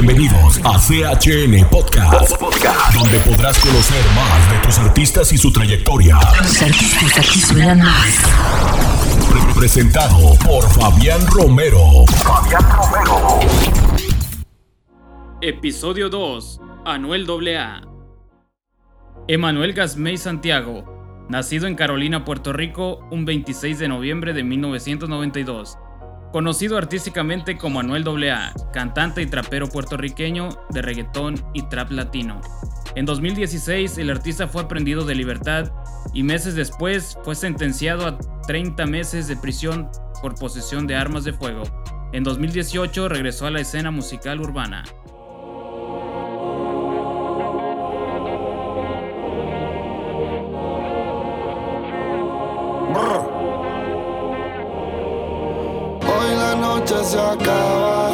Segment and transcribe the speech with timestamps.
[0.00, 2.38] Bienvenidos a CHN Podcast,
[2.92, 6.18] donde podrás conocer más de tus artistas y su trayectoria.
[6.42, 8.20] Los artistas aquí suenan más.
[9.30, 12.04] Pre- Presentado por Fabián Romero.
[12.22, 13.40] Fabián Romero.
[15.40, 16.60] Episodio 2.
[16.84, 17.80] Anuel AA.
[19.28, 25.78] Emanuel Gasmey Santiago, nacido en Carolina, Puerto Rico, un 26 de noviembre de 1992.
[26.32, 32.40] Conocido artísticamente como Anuel AA, cantante y trapero puertorriqueño de reggaetón y trap latino.
[32.94, 35.70] En 2016, el artista fue aprendido de libertad
[36.12, 41.32] y meses después fue sentenciado a 30 meses de prisión por posesión de armas de
[41.32, 41.62] fuego.
[42.12, 44.84] En 2018 regresó a la escena musical urbana.
[56.86, 58.10] Noche se acaba,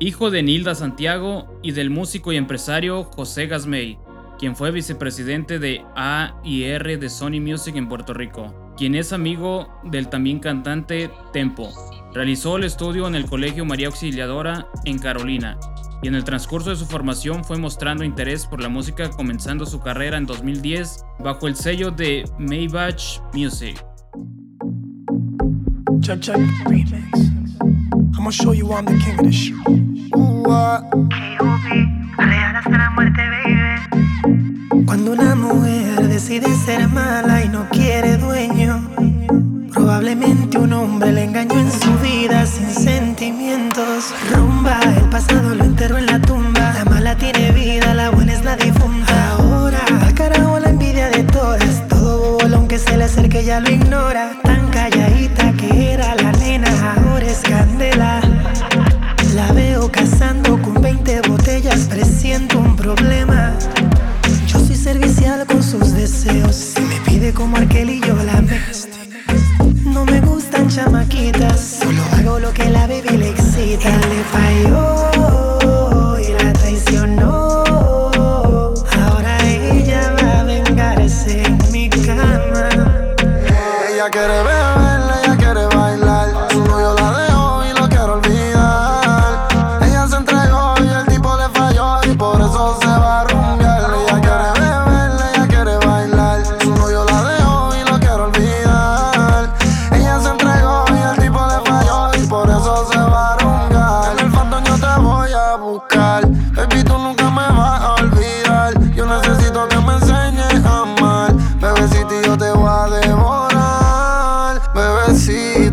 [0.00, 3.98] hijo de Nilda Santiago y del músico y empresario José Gasmey,
[4.38, 10.08] quien fue vicepresidente de A&R de Sony Music en Puerto Rico, quien es amigo del
[10.08, 11.70] también cantante Tempo.
[12.14, 15.58] Realizó el estudio en el Colegio María Auxiliadora en Carolina
[16.02, 19.80] y en el transcurso de su formación fue mostrando interés por la música comenzando su
[19.80, 23.84] carrera en 2010 bajo el sello de Maybach Music.
[26.66, 27.28] Remix.
[28.16, 29.87] I'ma show you I'm the king of.
[34.86, 38.88] Cuando una mujer decide ser mala y no quiere dueño,
[39.72, 44.14] probablemente un hombre le engañó en su vida sin sentimientos.
[44.32, 46.72] Rumba, el pasado lo enterró en la tumba.
[46.72, 49.32] La mala tiene vida, la buena es la difunta.
[49.32, 51.24] Ahora, al carajo la envidia de.
[51.24, 51.58] Todo
[52.38, 53.68] bobo, aunque se le acerque, ya lo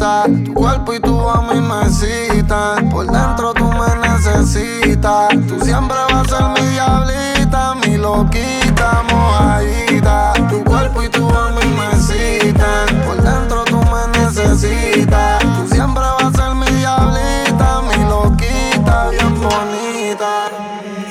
[0.00, 2.88] Tu cuerpo y tu a mí me citan.
[2.88, 5.28] Por dentro tú me necesitas.
[5.46, 10.32] Tú siempre vas a ser mi diablita, mi loquita, mojadita.
[10.48, 12.98] Tu cuerpo y tu a mí me citan.
[13.04, 15.40] Por dentro tú me necesitas.
[15.40, 20.48] Tú siempre vas a ser mi diablita, mi loquita, bien bonita.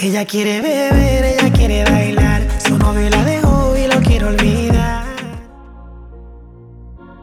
[0.00, 2.48] Ella quiere beber, ella quiere bailar.
[2.66, 3.57] Su la dejó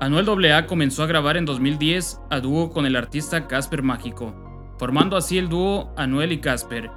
[0.05, 4.35] Anuel AA comenzó a grabar en 2010 a dúo con el artista Casper Mágico,
[4.77, 6.91] formando así el dúo Anuel y Casper.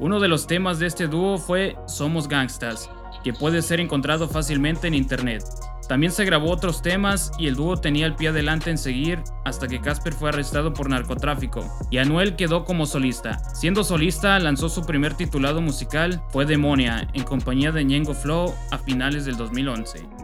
[0.00, 2.88] Uno de los temas de este dúo fue Somos Gangstas,
[3.22, 5.44] que puede ser encontrado fácilmente en internet.
[5.90, 9.68] También se grabó otros temas y el dúo tenía el pie adelante en seguir hasta
[9.68, 13.42] que Casper fue arrestado por narcotráfico y Anuel quedó como solista.
[13.54, 18.78] Siendo solista, lanzó su primer titulado musical, fue Demonia, en compañía de Ñengo Flow a
[18.78, 20.23] finales del 2011.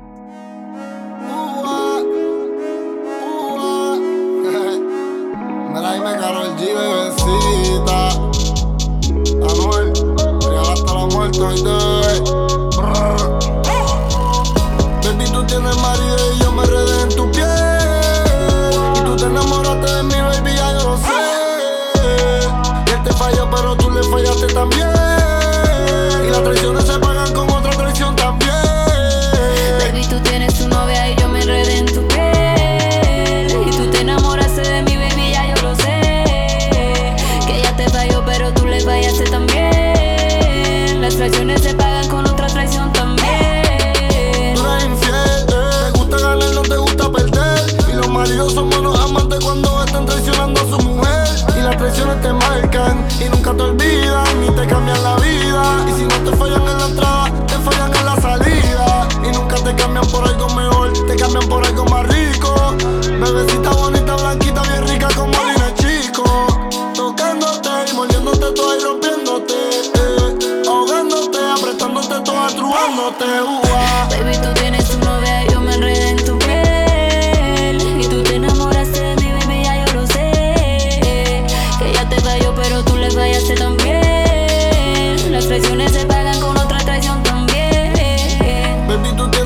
[6.60, 6.89] Диво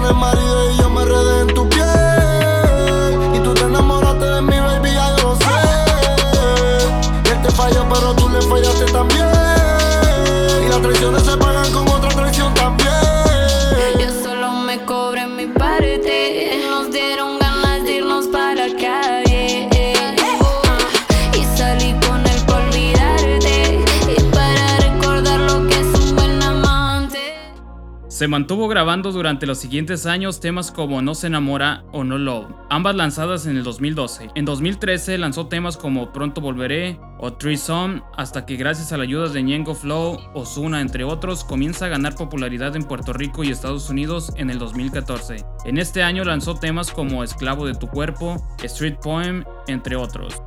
[0.04, 3.34] tienes marido y yo me redé en tu piel.
[3.34, 7.32] Y tú te enamoraste de mi baby, ya yo lo sé.
[7.32, 9.24] Él te falló, pero tú le fallaste también.
[28.25, 32.47] Se mantuvo grabando durante los siguientes años temas como No se enamora o No Love,
[32.71, 34.31] ambas lanzadas en el 2012.
[34.35, 39.29] En 2013 lanzó temas como Pronto Volveré o Threesome, hasta que gracias a la ayuda
[39.29, 43.91] de Ñengo Flow, Ozuna entre otros, comienza a ganar popularidad en Puerto Rico y Estados
[43.91, 45.44] Unidos en el 2014.
[45.67, 50.43] En este año lanzó temas como Esclavo de tu cuerpo, Street Poem, entre otros.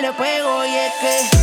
[0.00, 1.35] le pego y es que.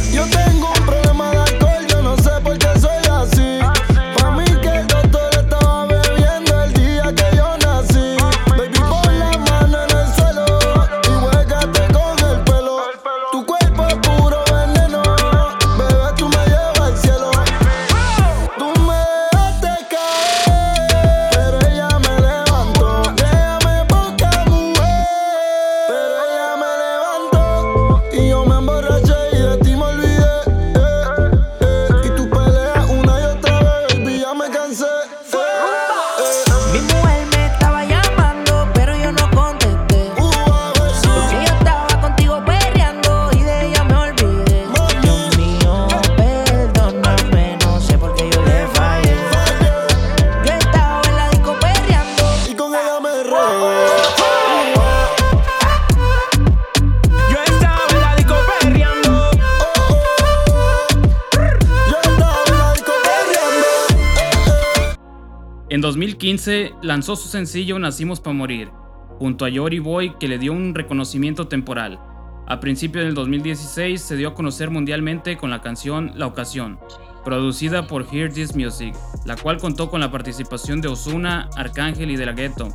[66.24, 68.70] 2015 lanzó su sencillo Nacimos para Morir,
[69.20, 72.00] junto a Yori Boy que le dio un reconocimiento temporal.
[72.48, 76.80] A principios del 2016 se dio a conocer mundialmente con la canción La Ocasión,
[77.26, 82.16] producida por Hear This Music, la cual contó con la participación de Ozuna, Arcángel y
[82.16, 82.70] De La Ghetto,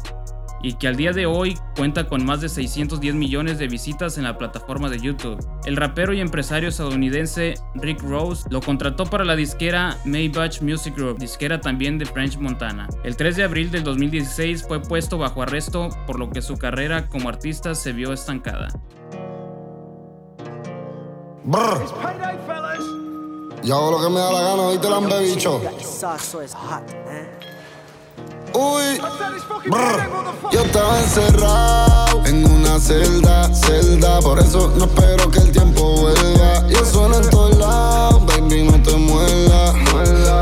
[0.63, 4.25] y que al día de hoy cuenta con más de 610 millones de visitas en
[4.25, 5.39] la plataforma de YouTube.
[5.69, 11.19] El rapero y empresario estadounidense Rick Rose lo contrató para la disquera Maybach Music Group,
[11.19, 12.89] disquera también de French Montana.
[13.05, 17.07] El 3 de abril del 2016 fue puesto bajo arresto, por lo que su carrera
[17.09, 18.69] como artista se vio estancada.
[23.63, 25.61] Yo hago lo que me da la gana, ¿viste, lambe bicho?
[28.55, 28.99] Uy,
[29.67, 30.51] brr.
[30.51, 30.63] yo
[32.79, 34.21] una celda, celda.
[34.21, 36.67] Por eso no espero que el tiempo vuelva.
[36.69, 39.75] Yo sueno en todos lados, baby, no te muela.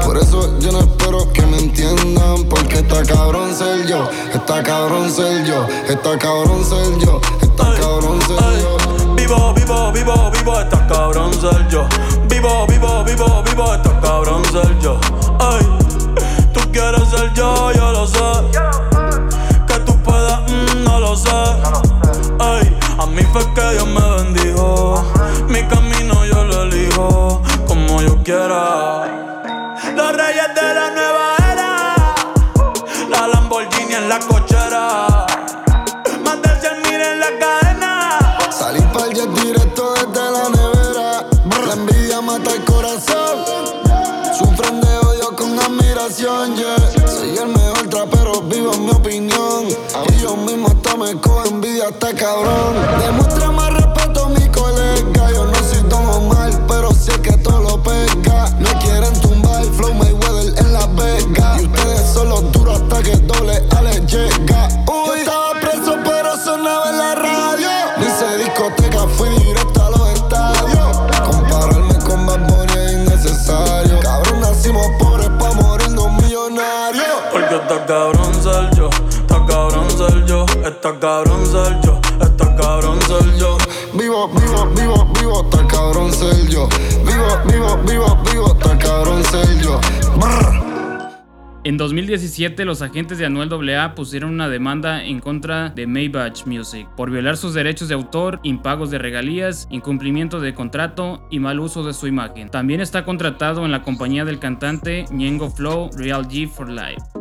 [0.04, 2.44] Por eso yo no espero que me entiendan.
[2.48, 8.20] Porque está cabrón ser yo, está cabrón ser yo, está cabrón ser yo, está cabrón
[8.22, 9.14] ser yo.
[9.14, 11.86] Vivo, vivo, vivo, vivo, está cabrón ser yo.
[12.28, 14.98] Vivo, vivo, vivo, vivo, está cabrón ser yo.
[15.38, 15.66] Ay,
[16.52, 17.72] tú quieres ser yo,
[80.86, 83.58] está cabrón ser yo, está cabrón ser yo.
[83.94, 86.68] Vivo, vivo, vivo, vivo, está cabrón ser yo.
[87.04, 89.80] Vivo, vivo, vivo, vivo, está cabrón ser yo.
[90.16, 90.66] Brr.
[91.64, 96.86] En 2017, los agentes de Anuel AA pusieron una demanda en contra de Maybach Music
[96.96, 101.82] por violar sus derechos de autor, impagos de regalías, incumplimiento de contrato y mal uso
[101.82, 102.48] de su imagen.
[102.48, 107.15] También está contratado en la compañía del cantante Ñengo Flow Real G for Life.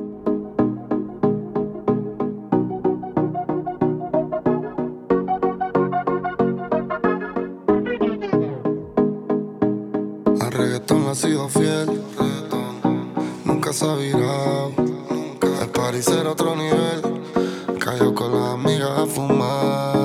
[11.15, 12.03] Sido fiel.
[13.45, 14.71] Nunca se ha virado.
[15.61, 17.23] El party será otro nivel.
[17.79, 20.04] Cayó con las amigas a fumar.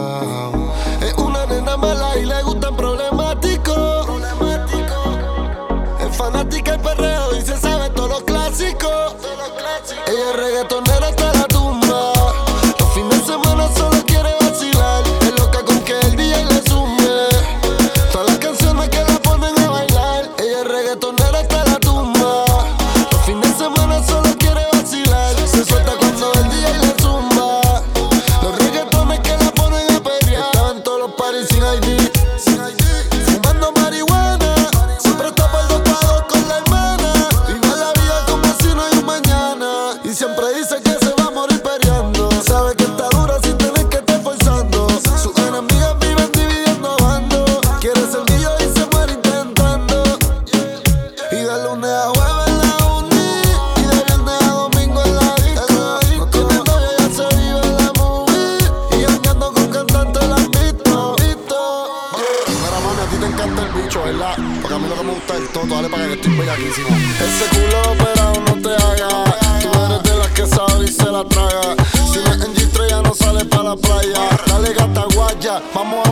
[66.53, 69.25] Ese culo operado no te haga.
[69.63, 71.77] Tú eres de las que sabe y se la traga.
[72.13, 74.29] Si no es en G3 ya no sale para la playa.
[74.49, 76.10] Dale gata guaya, vamos a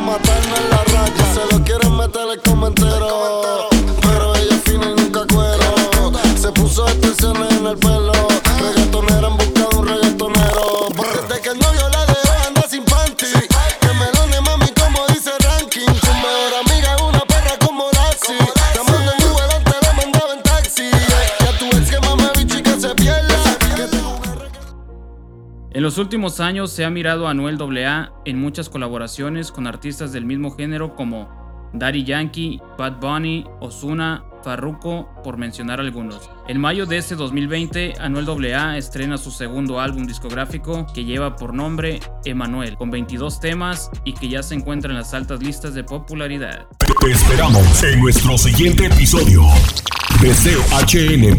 [25.99, 30.25] los últimos años se ha mirado a Anuel AA en muchas colaboraciones con artistas del
[30.25, 31.29] mismo género como
[31.73, 36.31] Daddy Yankee, Bad Bunny, Ozuna Farruko, por mencionar algunos.
[36.47, 41.53] En mayo de este 2020, Anuel AA estrena su segundo álbum discográfico que lleva por
[41.53, 45.83] nombre Emanuel, con 22 temas y que ya se encuentra en las altas listas de
[45.83, 46.69] popularidad.
[46.79, 49.43] Te esperamos en nuestro siguiente episodio.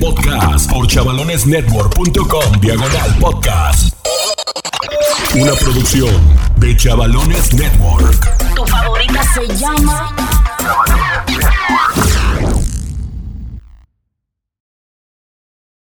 [0.01, 3.95] Podcast por chavalonesnetwork.com diagonal podcast.
[5.35, 6.09] Una producción
[6.55, 8.55] de Chavalones Network.
[8.55, 10.15] Tu favorita se llama.